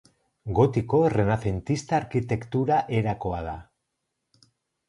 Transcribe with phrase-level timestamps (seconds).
[0.59, 3.57] Gotiko Errenazentista arkitektura erakoa da.